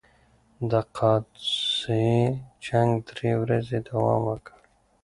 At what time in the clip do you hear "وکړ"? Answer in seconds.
4.29-4.59